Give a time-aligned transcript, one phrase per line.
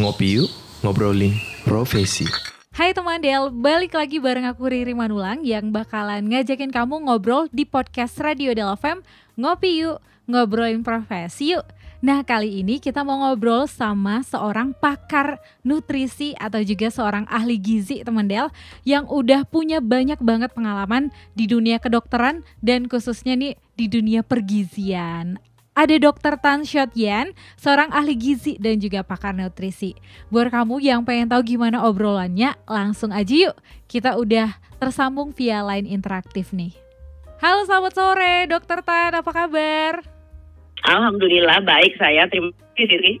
[0.00, 0.48] Ngopi yuk,
[0.80, 2.24] ngobrolin profesi.
[2.72, 7.68] Hai teman Del, balik lagi bareng aku Riri Manulang yang bakalan ngajakin kamu ngobrol di
[7.68, 9.04] podcast Radio Del FM
[9.36, 11.68] Ngopi yuk, ngobrolin profesi yuk.
[12.00, 18.00] Nah kali ini kita mau ngobrol sama seorang pakar nutrisi atau juga seorang ahli gizi
[18.00, 18.48] teman Del
[18.88, 25.36] yang udah punya banyak banget pengalaman di dunia kedokteran dan khususnya nih di dunia pergizian.
[25.80, 26.36] Ada Dr.
[26.36, 29.96] Tan Shot Yan, seorang ahli gizi dan juga pakar nutrisi.
[30.28, 33.56] Buat kamu yang pengen tahu gimana obrolannya, langsung aja yuk.
[33.88, 36.76] Kita udah tersambung via line interaktif nih.
[37.40, 38.84] Halo selamat sore Dr.
[38.84, 40.04] Tan, apa kabar?
[40.84, 42.28] Alhamdulillah baik saya.
[42.28, 43.16] Terima kasih.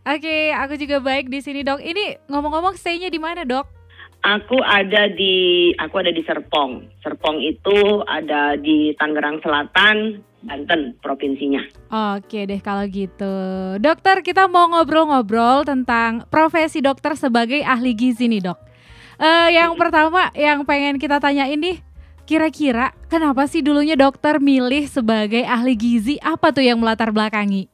[0.00, 1.84] Oke, aku juga baik di sini dok.
[1.84, 3.68] Ini ngomong-ngomong stay-nya di mana dok?
[4.24, 6.80] Aku ada di aku ada di Serpong.
[7.04, 11.60] Serpong itu ada di Tangerang Selatan, Banten provinsinya.
[12.16, 13.34] Oke deh kalau gitu.
[13.76, 18.58] Dokter, kita mau ngobrol-ngobrol tentang profesi dokter sebagai ahli gizi nih, Dok.
[19.20, 21.84] Uh, yang pertama yang pengen kita tanya ini
[22.24, 26.16] kira-kira kenapa sih dulunya dokter milih sebagai ahli gizi?
[26.24, 27.68] Apa tuh yang melatar belakangi?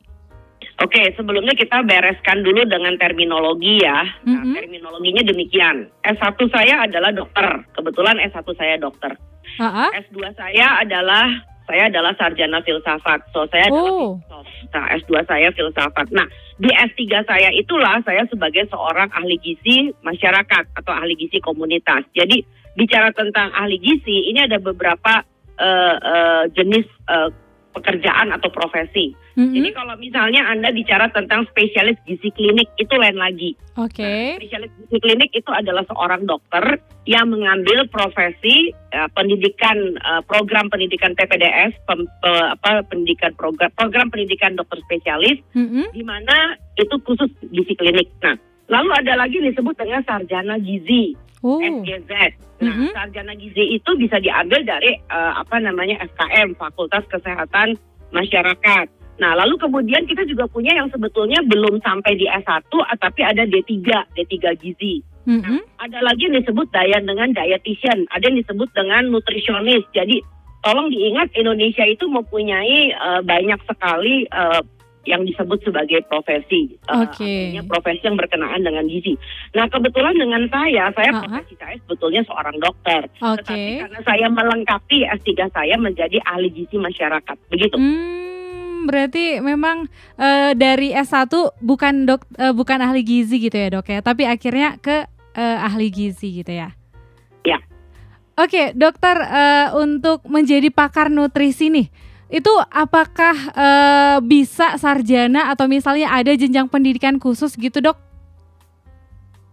[0.77, 4.05] Oke, sebelumnya kita bereskan dulu dengan terminologi ya.
[4.29, 4.61] Nah, Mm-mm.
[4.61, 5.89] terminologinya demikian.
[6.05, 7.65] S1 saya adalah dokter.
[7.73, 9.17] Kebetulan S1 saya dokter.
[9.57, 9.89] Ah.
[9.97, 11.33] S2 saya adalah
[11.67, 13.27] saya adalah sarjana filsafat.
[13.35, 14.47] So saya adalah Oh, filosof.
[14.73, 16.07] Nah, S2 saya filsafat.
[16.15, 16.27] Nah,
[16.63, 22.07] di S3 saya itulah saya sebagai seorang ahli gizi masyarakat atau ahli gizi komunitas.
[22.15, 22.47] Jadi
[22.79, 25.27] bicara tentang ahli gizi, ini ada beberapa
[25.59, 27.31] eh, eh, jenis eh,
[27.75, 29.26] pekerjaan atau profesi.
[29.37, 29.53] Mm-mm.
[29.53, 33.53] Jadi kalau misalnya Anda bicara tentang spesialis gizi klinik, itu lain lagi.
[33.77, 34.41] oke.
[34.41, 41.13] Spesialis gizi klinik itu adalah seorang dokter yang mengambil profesi eh, pendidikan eh, program pendidikan
[41.13, 45.93] PPDS, pem- pe- apa pendidikan program program pendidikan dokter spesialis Mm-mm.
[45.93, 48.09] di mana itu khusus gizi klinik.
[48.21, 48.35] Nah,
[48.67, 51.13] lalu ada lagi disebut dengan sarjana gizi.
[51.45, 52.11] Oh, SGZ.
[52.57, 52.89] Nah, Mhm.
[52.91, 57.77] sarjana gizi itu bisa diambil dari eh, apa namanya FKM, Fakultas Kesehatan
[58.11, 58.87] Masyarakat.
[59.17, 63.43] Nah, lalu kemudian kita juga punya yang sebetulnya belum sampai di S1 eh, tapi ada
[63.49, 63.73] D3,
[64.13, 65.01] D3 gizi.
[65.25, 65.61] mm-mm.
[65.81, 69.89] Ada lagi yang disebut daya dengan dietitian, ada yang disebut dengan nutrisionis.
[69.97, 70.21] Jadi
[70.61, 74.63] tolong diingat Indonesia itu mempunyai eh, banyak sekali eh,
[75.07, 76.75] yang disebut sebagai profesi.
[76.75, 77.23] Eh, Oke.
[77.23, 79.15] artinya profesi yang berkenaan dengan gizi.
[79.55, 81.23] Nah kebetulan dengan saya, saya Ha-ha.
[81.25, 83.07] profesi saya sebetulnya seorang dokter.
[83.23, 83.41] Oke.
[83.47, 87.37] Tetapi karena saya melengkapi S3 saya menjadi ahli gizi masyarakat.
[87.49, 87.79] Begitu.
[87.79, 88.26] Hmm,
[88.87, 91.29] berarti memang eh, dari S1
[91.61, 95.05] bukan dok eh, bukan ahli gizi gitu ya, Dok ya, tapi akhirnya ke
[95.35, 96.71] eh, ahli gizi gitu ya.
[97.43, 97.59] Ya.
[98.39, 101.91] Oke, dokter eh, untuk menjadi pakar nutrisi nih,
[102.31, 108.06] itu apakah eh, bisa sarjana atau misalnya ada jenjang pendidikan khusus gitu, Dok?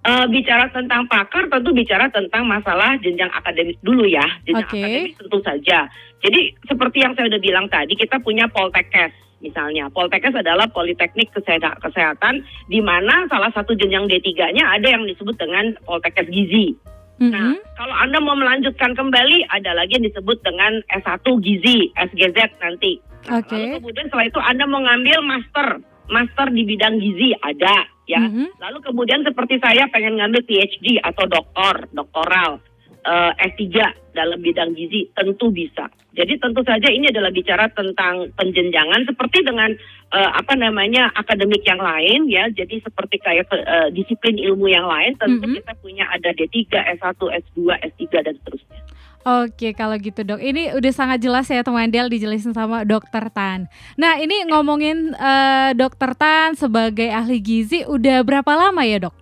[0.03, 4.27] Eh, bicara tentang pakar tentu bicara tentang masalah jenjang akademik dulu ya.
[4.43, 4.83] Jenjang Oke.
[4.83, 5.79] akademik tentu saja.
[6.19, 9.87] Jadi seperti yang saya udah bilang tadi, kita punya Poltekkes misalnya.
[9.95, 15.71] Poltekkes adalah Politeknik Kesehatan, Kesehatan di mana salah satu jenjang D3-nya ada yang disebut dengan
[15.87, 16.75] Poltekkes Gizi.
[17.23, 17.63] Nah, Mm-mm.
[17.79, 22.99] kalau Anda mau melanjutkan kembali, ada lagi yang disebut dengan S1 Gizi, SGZ nanti.
[23.31, 23.55] Nah, Oke.
[23.55, 25.67] Lalu kemudian setelah itu Anda mau ngambil master,
[26.11, 28.21] master di bidang gizi ada ya.
[28.21, 28.59] Mhm.
[28.59, 32.59] Lalu kemudian seperti saya pengen ngambil PhD atau doktor, doktoral,
[33.03, 35.89] eh, S3 dalam bidang gizi, tentu bisa.
[36.13, 39.73] Jadi tentu saja ini adalah bicara tentang penjenjangan seperti dengan
[40.13, 42.45] eh, apa namanya akademik yang lain ya.
[42.53, 45.57] Jadi seperti kayak eh, disiplin ilmu yang lain, tentu Mhm.
[45.57, 46.69] kita punya ada D3,
[47.01, 48.81] S1, S2, S3 dan seterusnya.
[49.23, 53.71] Oke, kalau gitu dok, ini udah sangat jelas ya teman Del dijelasin sama dokter Tan.
[53.95, 59.15] Nah ini ngomongin eh, dokter Tan sebagai ahli gizi udah berapa lama ya dok?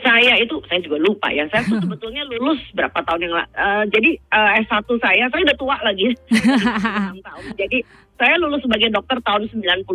[0.00, 1.44] Saya itu saya juga lupa ya.
[1.52, 3.50] Saya tuh sebetulnya lulus berapa tahun yang lalu.
[3.92, 6.08] jadi eh, S1 saya, saya udah tua lagi.
[7.20, 7.44] 26 tahun.
[7.60, 7.78] Jadi
[8.18, 9.86] saya lulus sebagai dokter tahun 91.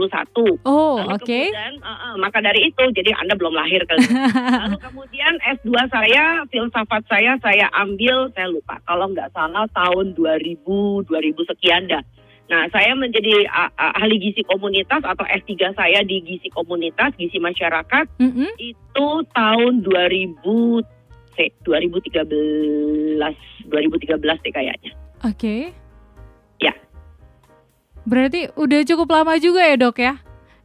[0.63, 1.27] Oh oke.
[1.27, 3.99] kemudian, eh, eh, maka dari itu, jadi Anda belum lahir kali.
[4.63, 8.79] Lalu kemudian S2 saya, filsafat saya, saya ambil, saya lupa.
[8.87, 11.99] Kalau nggak salah tahun 2000, 2000 sekian dah.
[12.47, 17.39] Nah, saya menjadi ah, ah, ahli gizi komunitas atau S3 saya di gizi komunitas, gizi
[17.43, 18.51] masyarakat Mm-mm.
[18.59, 20.39] itu tahun 2000
[21.35, 23.19] se- 2013
[23.67, 24.91] 2013 deh kayaknya.
[25.23, 25.71] Oke.
[25.71, 25.82] Ya.
[28.03, 30.13] Berarti udah cukup lama juga ya dok ya?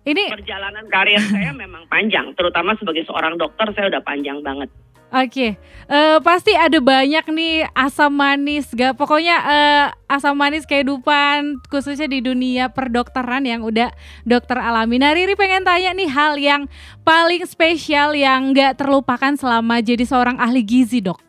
[0.08, 4.72] Ini Perjalanan karir saya memang panjang, terutama sebagai seorang dokter saya udah panjang banget.
[5.08, 5.56] Oke,
[5.88, 12.20] uh, pasti ada banyak nih asam manis, gak pokoknya uh, asam manis kehidupan khususnya di
[12.20, 13.88] dunia perdokteran yang udah
[14.28, 15.00] dokter alami.
[15.00, 16.68] Nah Riri pengen tanya nih hal yang
[17.08, 21.27] paling spesial yang gak terlupakan selama jadi seorang ahli gizi dok.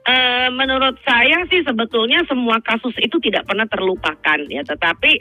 [0.00, 5.20] Uh, menurut saya sih sebetulnya semua kasus itu tidak pernah terlupakan ya, tetapi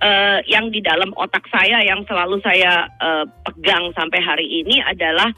[0.00, 5.34] uh, yang di dalam otak saya yang selalu saya uh, pegang sampai hari ini adalah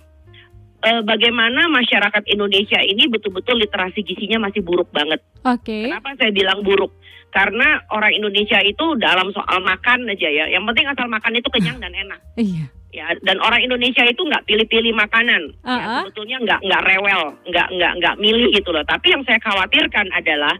[0.85, 5.25] uh, bagaimana masyarakat Indonesia ini betul-betul literasi gizinya masih buruk banget.
[5.47, 5.65] Oke.
[5.65, 5.83] Okay.
[5.89, 6.93] Kenapa saya bilang buruk?
[7.33, 11.81] Karena orang Indonesia itu dalam soal makan aja ya, yang penting asal makan itu kenyang
[11.81, 12.21] dan enak.
[12.37, 12.69] Iya.
[12.93, 15.57] Ya, dan orang Indonesia itu nggak pilih-pilih makanan.
[15.65, 15.77] Uh -uh.
[15.81, 18.85] Ya, sebetulnya nggak nggak rewel, nggak nggak nggak milih gitu loh.
[18.85, 20.55] Tapi yang saya khawatirkan adalah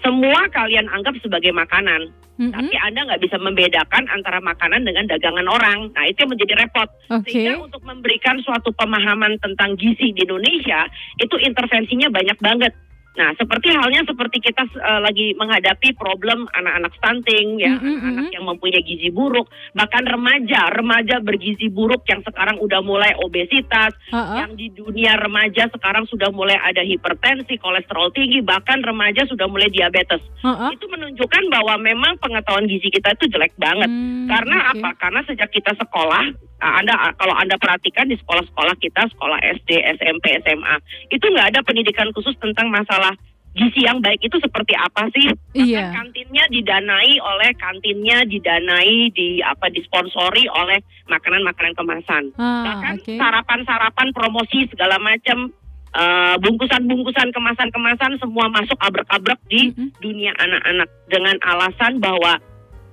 [0.00, 2.08] semua kalian anggap sebagai makanan.
[2.36, 2.52] Mm-hmm.
[2.52, 5.88] Tapi Anda nggak bisa membedakan antara makanan dengan dagangan orang.
[5.96, 6.88] Nah itu yang menjadi repot.
[7.08, 7.32] Okay.
[7.32, 10.84] Sehingga untuk memberikan suatu pemahaman tentang gizi di Indonesia
[11.16, 12.72] itu intervensinya banyak banget.
[13.16, 18.08] Nah, seperti halnya seperti kita uh, lagi menghadapi problem anak-anak stunting ya, mm-hmm.
[18.12, 23.96] anak yang mempunyai gizi buruk, bahkan remaja, remaja bergizi buruk yang sekarang udah mulai obesitas,
[24.12, 24.44] uh-uh.
[24.44, 29.72] yang di dunia remaja sekarang sudah mulai ada hipertensi, kolesterol tinggi, bahkan remaja sudah mulai
[29.72, 30.20] diabetes.
[30.44, 30.68] Uh-uh.
[30.76, 33.88] Itu menunjukkan bahwa memang pengetahuan gizi kita itu jelek banget.
[33.88, 34.72] Mm, Karena okay.
[34.76, 34.88] apa?
[35.00, 40.74] Karena sejak kita sekolah anda kalau Anda perhatikan di sekolah-sekolah kita, sekolah SD, SMP, SMA,
[41.12, 43.12] itu nggak ada pendidikan khusus tentang masalah
[43.56, 45.32] gizi yang baik itu seperti apa sih?
[45.56, 45.92] Iya.
[45.96, 52.24] kantinnya didanai oleh kantinnya didanai di apa disponsori oleh makanan-makanan kemasan.
[52.36, 53.16] Ah, Bahkan okay.
[53.16, 55.48] sarapan-sarapan promosi segala macam
[55.96, 59.88] uh, bungkusan-bungkusan kemasan-kemasan semua masuk abrek-abrek di mm -hmm.
[60.04, 62.36] dunia anak-anak dengan alasan bahwa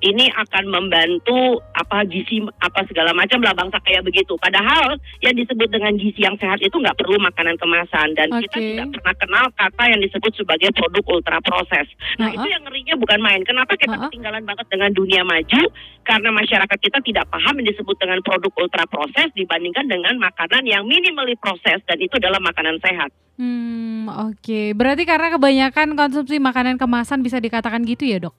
[0.04, 4.36] ini akan membantu apa gizi apa segala macam lah bangsa kayak begitu.
[4.36, 8.52] Padahal yang disebut dengan gizi yang sehat itu nggak perlu makanan kemasan dan okay.
[8.52, 11.88] kita tidak pernah kenal kata yang disebut sebagai produk ultra proses.
[12.20, 12.38] Nah uh -huh.
[12.44, 13.42] itu yang ngerinya bukan main.
[13.48, 14.12] Kenapa kita uh -huh.
[14.12, 15.62] ketinggalan banget dengan dunia maju?
[16.04, 20.84] Karena masyarakat kita tidak paham yang disebut dengan produk ultra proses dibandingkan dengan makanan yang
[20.84, 23.16] minimally proses dan itu adalah makanan sehat.
[23.40, 24.38] Hmm, oke.
[24.44, 24.78] Okay.
[24.78, 28.36] Berarti karena kebanyakan konsumsi makanan kemasan bisa dikatakan gitu ya, Dok?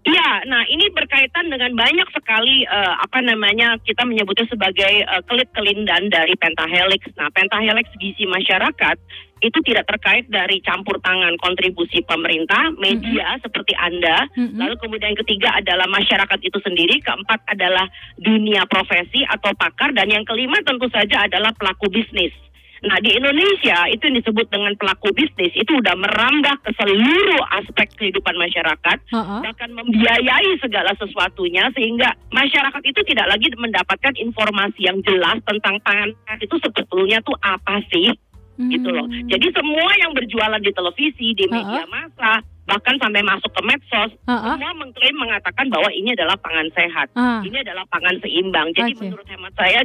[0.00, 5.52] Iya, nah ini berkaitan dengan banyak sekali uh, apa namanya kita menyebutnya sebagai uh, kelit
[5.52, 7.04] kelindan dari pentahelix.
[7.20, 8.96] Nah, pentahelix gizi masyarakat
[9.40, 13.44] itu tidak terkait dari campur tangan kontribusi pemerintah, media mm-hmm.
[13.44, 14.24] seperti Anda.
[14.36, 14.60] Mm-hmm.
[14.60, 17.84] Lalu kemudian yang ketiga adalah masyarakat itu sendiri, keempat adalah
[18.16, 22.32] dunia profesi atau pakar dan yang kelima tentu saja adalah pelaku bisnis.
[22.80, 27.92] Nah di Indonesia itu yang disebut dengan pelaku bisnis itu udah merambah ke seluruh aspek
[28.00, 28.98] kehidupan masyarakat,
[29.44, 36.08] bahkan membiayai segala sesuatunya sehingga masyarakat itu tidak lagi mendapatkan informasi yang jelas tentang pangan
[36.40, 38.16] itu sebetulnya tuh apa sih,
[38.56, 38.70] hmm.
[38.72, 39.04] gitu loh.
[39.04, 39.28] Hmm.
[39.28, 44.56] Jadi semua yang berjualan di televisi, di media massa, bahkan sampai masuk ke medsos, uh-uh.
[44.56, 47.44] semua mengklaim mengatakan bahwa ini adalah pangan sehat, uh.
[47.44, 48.72] ini adalah pangan seimbang.
[48.72, 49.02] Jadi okay.
[49.04, 49.84] menurut hemat saya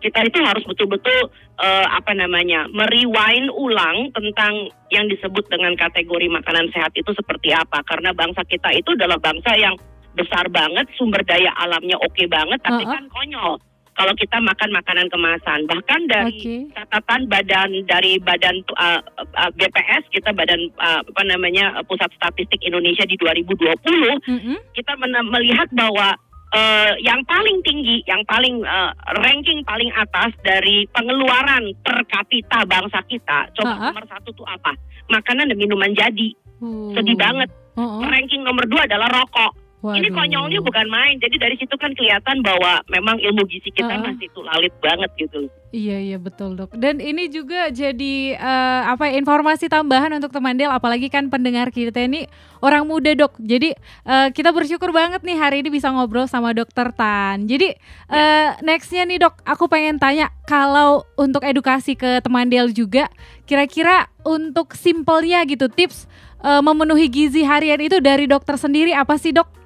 [0.00, 1.28] kita itu harus betul-betul
[1.60, 7.84] uh, apa namanya merewind ulang tentang yang disebut dengan kategori makanan sehat itu seperti apa
[7.84, 9.76] karena bangsa kita itu adalah bangsa yang
[10.16, 12.92] besar banget sumber daya alamnya oke okay banget tapi uh -uh.
[12.96, 13.54] kan konyol
[13.94, 16.60] kalau kita makan makanan kemasan bahkan dari okay.
[16.72, 19.04] catatan badan dari badan uh,
[19.36, 24.56] uh, BPS kita badan uh, apa namanya pusat statistik Indonesia di 2020 mm -hmm.
[24.72, 26.16] kita melihat bahwa
[26.54, 28.90] uh, yang paling tinggi, yang paling uh,
[29.22, 33.86] ranking paling atas dari pengeluaran per kapita bangsa kita, coba uh -huh.
[33.90, 34.74] nomor satu tuh apa?
[35.10, 36.34] Makanan dan minuman jadi.
[36.62, 36.94] Uh.
[36.94, 37.50] Sedih banget.
[37.74, 38.00] Uh -huh.
[38.06, 39.52] Ranking nomor dua adalah rokok.
[39.80, 39.96] Waduh.
[39.96, 41.16] Ini konyolnya bukan main.
[41.16, 45.48] Jadi dari situ kan kelihatan bahwa memang ilmu gizi kita uh masih tulalit banget gitu.
[45.72, 46.76] Iya iya betul dok.
[46.76, 50.68] Dan ini juga jadi uh, apa ya, informasi tambahan untuk teman Del.
[50.68, 52.28] Apalagi kan pendengar kita ini
[52.60, 53.40] orang muda dok.
[53.40, 53.72] Jadi
[54.04, 57.48] uh, kita bersyukur banget nih hari ini bisa ngobrol sama dokter Tan.
[57.48, 57.72] Jadi
[58.12, 63.08] uh, nextnya nih dok, aku pengen tanya kalau untuk edukasi ke teman Del juga,
[63.48, 66.04] kira-kira untuk simpelnya gitu tips
[66.44, 69.59] uh, memenuhi gizi harian itu dari dokter sendiri apa sih dok?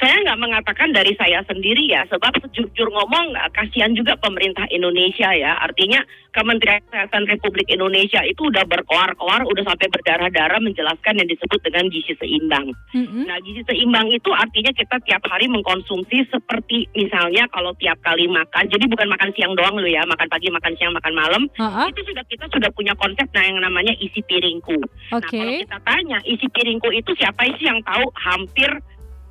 [0.00, 5.60] Saya nggak mengatakan dari saya sendiri ya, sebab sejujur ngomong kasihan juga pemerintah Indonesia ya.
[5.60, 11.90] Artinya Kementerian Kesehatan Republik Indonesia itu udah berkoar-koar, udah sampai berdarah-darah menjelaskan yang disebut dengan
[11.90, 12.70] gizi seimbang.
[12.94, 13.24] Mm-hmm.
[13.26, 18.70] Nah, gizi seimbang itu artinya kita tiap hari mengkonsumsi seperti misalnya kalau tiap kali makan,
[18.70, 21.90] jadi bukan makan siang doang loh ya, makan pagi, makan siang, makan malam, uh-huh.
[21.90, 24.80] itu sudah kita sudah punya konsep nah yang namanya isi piringku.
[25.10, 25.18] Okay.
[25.18, 28.70] Nah, kalau kita tanya isi piringku itu siapa sih yang tahu hampir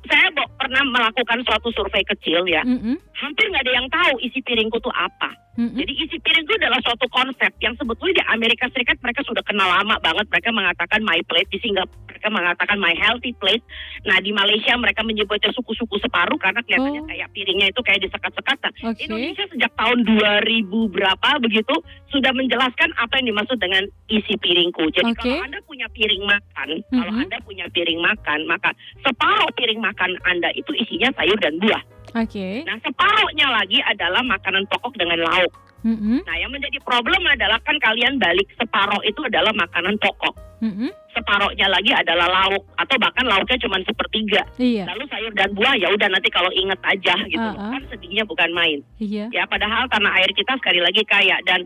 [0.08, 2.96] saya pernah melakukan suatu survei kecil ya, mm -hmm.
[3.16, 5.32] hampir nggak ada yang tahu isi piringku tuh apa.
[5.60, 5.76] Mm-mm.
[5.76, 9.68] Jadi isi piring itu adalah suatu konsep yang sebetulnya di Amerika Serikat mereka sudah kenal
[9.68, 10.24] lama banget.
[10.32, 13.64] Mereka mengatakan my plate di Singapura mereka mengatakan my healthy plate.
[14.04, 17.08] Nah di Malaysia mereka menyebutnya suku-suku separuh karena kelihatannya Oh.
[17.08, 18.56] kayak piringnya itu kayak disekat-sekat.
[18.60, 19.08] Nah, Oke.
[19.08, 21.72] Indonesia sejak tahun 2000 berapa begitu
[22.08, 24.92] sudah menjelaskan apa yang dimaksud dengan isi piringku.
[24.92, 25.24] Jadi Oke.
[25.24, 27.22] kalau Anda punya piring makan, kalau Mhm.
[27.24, 31.80] Anda punya piring makan, maka separuh piring makan Anda itu isinya sayur dan buah.
[32.14, 32.66] Oke.
[32.66, 35.52] Nah, separuhnya lagi adalah makanan pokok dengan lauk.
[35.80, 36.20] Mm-mm.
[36.28, 40.36] Nah, yang menjadi problem adalah kan kalian balik separuh itu adalah makanan pokok.
[40.60, 40.92] Mm-mm.
[41.16, 44.44] Separohnya lagi adalah lauk atau bahkan lauknya cuma sepertiga.
[44.60, 44.84] Iya.
[44.92, 47.40] Lalu sayur dan buah ya udah nanti kalau inget aja gitu.
[47.40, 47.56] loh.
[47.56, 47.72] Uh-uh.
[47.72, 48.84] Kan sedihnya bukan main.
[49.00, 49.32] Iya.
[49.32, 51.64] Ya padahal tanah air kita sekali lagi kaya dan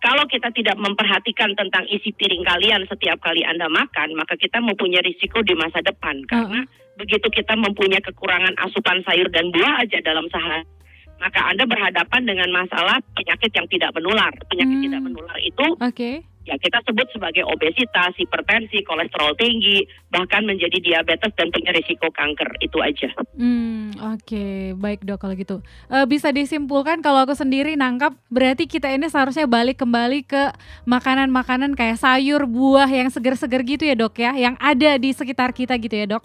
[0.00, 5.04] kalau kita tidak memperhatikan tentang isi piring kalian setiap kali Anda makan, maka kita mempunyai
[5.04, 6.64] risiko di masa depan karena
[7.00, 10.68] begitu kita mempunyai kekurangan asupan sayur dan buah aja dalam sehari,
[11.16, 14.32] maka Anda berhadapan dengan masalah penyakit yang tidak menular.
[14.48, 14.84] Penyakit Hmm.
[14.88, 16.24] tidak menular itu Oke.
[16.48, 22.48] ya kita sebut sebagai obesitas, hipertensi, kolesterol tinggi, bahkan menjadi diabetes dan punya risiko kanker.
[22.64, 23.12] Itu aja.
[23.36, 25.60] Hmm, oke, baik dok kalau gitu.
[25.92, 30.50] Eh, bisa disimpulkan kalau aku sendiri nangkap berarti kita ini seharusnya balik kembali ke
[30.88, 35.76] makanan-makanan kayak sayur, buah yang seger-seger gitu ya dok ya, yang ada di sekitar kita
[35.76, 36.24] gitu ya dok.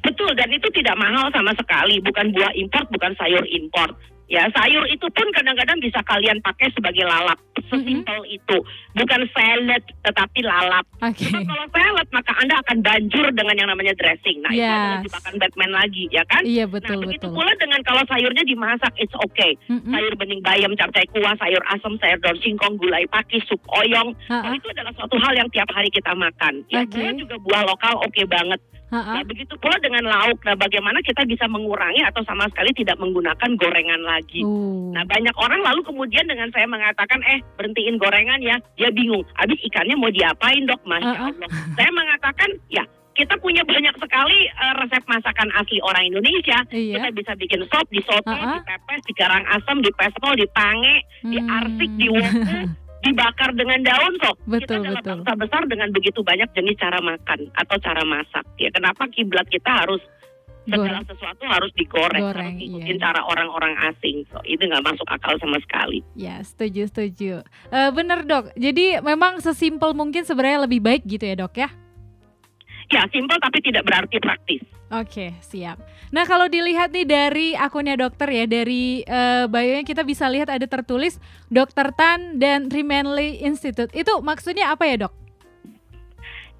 [0.00, 2.00] Betul, dan itu tidak mahal sama sekali.
[2.00, 3.92] Bukan buah import, bukan sayur import.
[4.30, 7.34] Ya, sayur itu pun kadang-kadang bisa kalian pakai sebagai lalap.
[7.66, 8.62] Sesimpel itu.
[8.94, 10.86] Bukan salad, tetapi lalap.
[11.02, 14.38] Sebab kalau salad, maka Anda akan banjur dengan yang namanya dressing.
[14.46, 15.04] Nah, itu adalah Yes.
[15.10, 16.42] jebakan Batman lagi, ya kan?
[16.46, 17.34] Iya nah, betul begitu betul.
[17.42, 19.58] pula dengan kalau sayurnya dimasak, it's okay.
[19.66, 19.90] Mm-mm.
[19.90, 24.14] Sayur bening bayam, capcay kuah, sayur asam, sayur daun singkong, gulai pakis, sup oyong.
[24.30, 26.62] Ha-ha, Oh, itu adalah suatu hal yang tiap hari kita makan.
[26.70, 28.62] Ya, buah juga buah lokal oke banget.
[28.90, 30.42] Nah, begitu pula dengan lauk.
[30.42, 34.42] Nah, bagaimana kita bisa mengurangi atau sama sekali tidak menggunakan gorengan lagi?
[34.42, 39.22] Uh, Nah, banyak orang lalu kemudian dengan saya mengatakan, eh, berhentiin gorengan ya, dia bingung.
[39.34, 40.82] Habis ikannya mau diapain dok?
[40.82, 41.30] Masya.
[41.30, 41.48] Allah.
[41.78, 42.82] saya mengatakan, ya,
[43.12, 46.58] kita punya banyak sekali eh, resep masakan asli orang Indonesia.
[46.70, 46.98] iya.
[46.98, 48.58] Kita bisa bikin sop, disote, Uh-uh.
[48.58, 51.98] dipepes, digarang asam, dipespol, dipange, diarsik, Hmm.
[52.00, 52.58] diwoku,
[53.00, 55.10] dibakar dengan daun kita Betul, adalah betul.
[55.24, 58.44] bangsa besar dengan begitu banyak jenis cara makan atau cara masak.
[58.60, 60.02] Ya kenapa kiblat kita harus
[60.68, 63.02] segala sesuatu harus digoreng, Goreng, harus ikutin iya.
[63.02, 64.28] cara orang-orang asing.
[64.28, 66.04] So, itu nggak masuk akal sama sekali.
[66.14, 67.42] Ya, setuju, setuju.
[67.72, 71.68] Eh, bener dok, jadi memang sesimpel mungkin sebenarnya lebih baik gitu ya dok ya?
[72.90, 74.62] Ya simpel tapi tidak berarti praktis.
[74.90, 75.78] Oke, siap.
[76.10, 80.66] Nah, kalau dilihat nih dari akunnya dokter ya, dari eh, bio-nya kita bisa lihat ada
[80.66, 81.94] tertulis Dr.
[81.94, 83.94] Tan dan Rimanley Institute.
[83.94, 85.14] Itu maksudnya apa ya, Dok?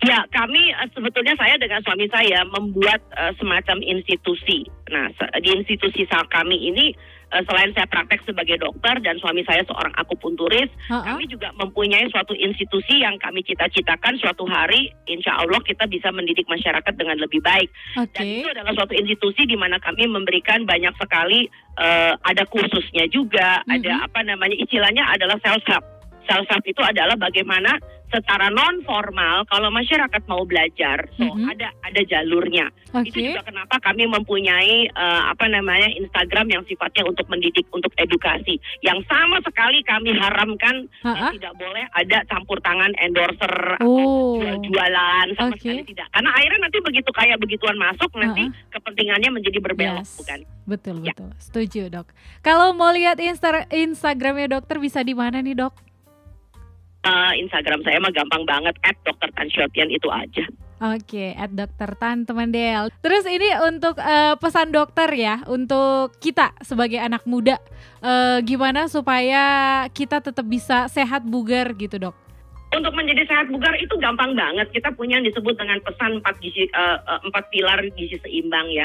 [0.07, 4.63] Ya, kami eh, sebetulnya saya dengan suami saya membuat eh, semacam institusi.
[4.95, 5.11] Nah,
[5.43, 6.95] di institusi kami ini
[7.31, 11.15] eh, selain saya praktek sebagai dokter dan suami saya seorang akupunturis, Ha-ha.
[11.15, 16.47] kami juga mempunyai suatu institusi yang kami cita-citakan suatu hari, insya Allah kita bisa mendidik
[16.47, 17.71] masyarakat dengan lebih baik.
[17.95, 18.43] Dan Oke.
[18.43, 21.47] itu adalah suatu institusi di mana kami memberikan banyak sekali
[21.81, 23.73] eh, ada kursusnya juga, Mhm.
[23.81, 25.81] ada apa namanya istilahnya adalah self help.
[26.25, 27.77] Self help itu adalah bagaimana
[28.11, 31.47] secara non formal kalau masyarakat mau belajar, so Mhm.
[31.49, 32.67] ada ada jalurnya.
[33.07, 33.23] Itu Oke.
[33.23, 38.59] juga kenapa kami mempunyai eh, apa namanya Instagram yang sifatnya untuk mendidik, untuk edukasi.
[38.81, 41.31] Yang sama sekali kami haramkan Ha-ha.
[41.31, 44.43] tidak boleh ada campur tangan endorser Oh.
[44.43, 45.63] jual-jualan sama Oke.
[45.63, 46.11] sekali tidak.
[46.11, 50.19] Karena akhirnya nanti begitu kayak begituan masuk nanti kepentingannya menjadi berbelok Yes.
[50.19, 50.41] bukan?
[50.67, 51.15] Betul, Ya.
[51.15, 51.31] betul.
[51.39, 52.07] Setuju, Dok.
[52.41, 55.90] Kalau mau lihat Insta Instagramnya dokter bisa di mana nih, Dok?
[57.01, 59.33] Eh, Instagram saya mah gampang banget at Dr.
[59.33, 60.45] Tan Shiotian itu aja.
[60.81, 62.93] Oke, at dokter Tan teman Del.
[63.01, 67.57] Terus ini untuk eh, pesan dokter ya, untuk kita sebagai anak muda,
[68.05, 72.17] eh, gimana supaya kita tetap bisa sehat bugar gitu dok?
[72.77, 74.69] Untuk menjadi sehat bugar itu gampang banget.
[74.69, 76.69] Kita punya yang disebut dengan pesan empat gizi
[77.27, 78.85] empat pilar gizi seimbang ya.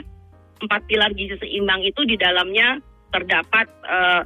[0.63, 2.79] Empat pilar gizi seimbang itu di dalamnya
[3.15, 4.21] terdapat eh,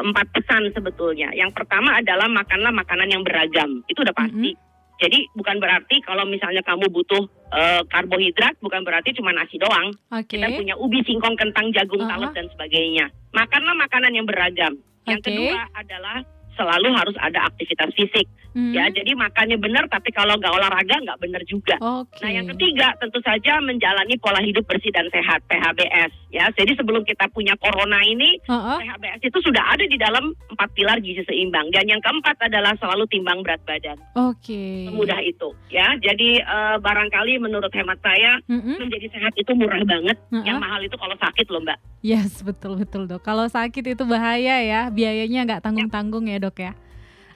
[0.00, 1.28] empat pesan sebetulnya.
[1.36, 3.84] Yang pertama adalah makanlah makanan yang beragam.
[3.84, 4.56] Itu udah pasti.
[5.02, 9.90] Jadi bukan berarti kalau misalnya kamu butuh eh, karbohidrat bukan berarti cuma nasi doang.
[10.14, 10.38] Oke.
[10.38, 12.12] Kita punya ubi, singkong, kentang, jagung, Uh-uh.
[12.14, 13.10] talas dan sebagainya.
[13.34, 14.78] Makanlah makanan yang beragam.
[15.10, 15.26] Yang Oke.
[15.34, 16.22] kedua adalah
[16.54, 18.26] selalu harus ada aktivitas fisik.
[18.52, 21.80] Hmm, Ya, jadi makannya benar, tapi kalau nggak olahraga nggak benar juga.
[21.80, 22.20] Oke.
[22.20, 26.12] Nah, yang ketiga tentu saja menjalani pola hidup bersih dan sehat (PHBS).
[26.28, 26.52] ya.
[26.52, 28.76] Jadi sebelum kita punya corona ini, Uh-uh.
[28.76, 31.72] PHBS itu sudah ada di dalam empat pilar gizi seimbang.
[31.72, 33.96] Dan yang keempat adalah selalu timbang berat badan.
[34.12, 34.84] Oke.
[34.84, 35.96] Semudah itu, ya.
[35.96, 38.76] Jadi eh, barangkali menurut hemat saya Mm-mm.
[38.84, 40.20] menjadi sehat itu murah banget.
[40.28, 40.44] Uh-uh.
[40.44, 41.80] Yang mahal itu kalau sakit loh mbak.
[42.02, 43.22] Yes, betul betul dok.
[43.22, 46.74] Kalau sakit itu bahaya ya, biayanya nggak tanggung-tanggung ya dok ya.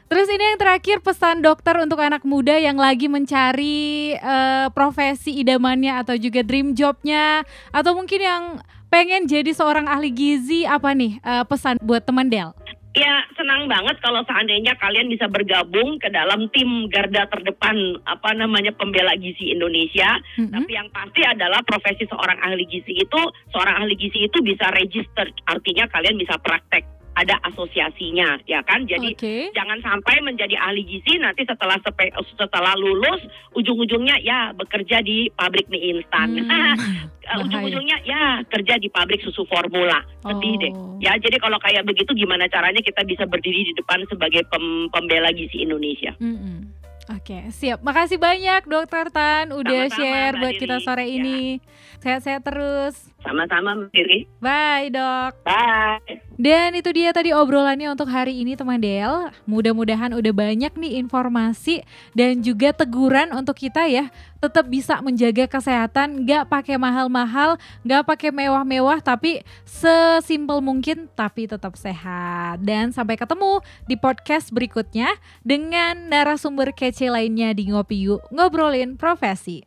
[0.07, 5.99] Terus ini yang terakhir pesan dokter untuk anak muda yang lagi mencari eh, profesi idamannya
[5.99, 7.43] atau juga dream jobnya
[7.75, 8.43] atau mungkin yang
[8.87, 12.55] pengen jadi seorang ahli gizi apa nih eh, pesan buat teman Del?
[12.97, 18.73] Ya senang banget kalau seandainya kalian bisa bergabung ke dalam tim garda terdepan apa namanya
[18.73, 20.17] pembela gizi Indonesia.
[20.41, 20.49] Mm-mm.
[20.49, 23.21] Tapi yang pasti adalah profesi seorang ahli gizi itu,
[23.53, 28.85] seorang ahli gizi itu bisa register, artinya kalian bisa praktek, ada asosiasinya, ya kan?
[28.85, 29.37] Jadi Oke.
[29.57, 33.25] jangan sampai menjadi ahli gizi nanti setelah sepe- setelah lulus
[33.57, 36.37] ujung-ujungnya ya bekerja di pabrik mie instan.
[36.45, 36.77] Hmm,
[37.27, 39.99] Uh, ujung-ujungnya ya kerja di pabrik susu formula.
[40.23, 40.71] Sedih deh.
[40.71, 40.95] Oh.
[41.03, 45.35] Ya, jadi kalau kayak begitu gimana caranya kita bisa berdiri di depan sebagai pem- pembela
[45.35, 46.15] gizi Indonesia?
[46.23, 46.71] Mm-mm.
[47.11, 47.83] Oke, siap.
[47.83, 51.19] Makasih banyak Dokter Tan udah Sama-sama, share buat kita sore Ya.
[51.19, 51.59] ini.
[51.99, 52.95] Sehat-sehat terus.
[53.27, 54.19] Sama-sama, Mbak Riri.
[54.39, 55.43] Bye, Dok.
[55.43, 56.23] Bye.
[56.39, 59.35] Dan itu dia tadi obrolannya untuk hari ini teman Del.
[59.51, 61.83] Mudah-mudahan udah banyak nih informasi
[62.15, 64.15] dan juga teguran untuk kita ya.
[64.39, 71.75] Tetap bisa menjaga kesehatan, nggak pakai mahal-mahal, nggak pakai mewah-mewah, tapi sesimpel mungkin tapi tetap
[71.75, 72.63] sehat.
[72.63, 73.59] Dan sampai ketemu
[73.91, 79.67] di podcast berikutnya dengan narasumber kece lainnya di Ngopi Yuk, ngobrolin profesi.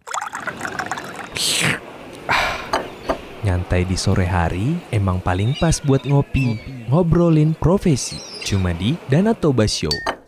[3.39, 6.59] Nyantai di sore hari emang paling pas buat ngopi.
[6.91, 8.19] Ngobrolin profesi.
[8.43, 10.18] Cuma di Danatoba Show.